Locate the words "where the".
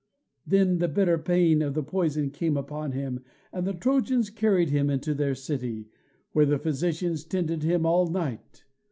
6.31-6.57